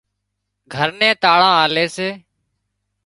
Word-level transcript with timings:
گھر 0.73 0.89
نين 0.99 1.13
تاۯان 1.21 1.55
آلي 1.63 1.85
سي 1.95 2.09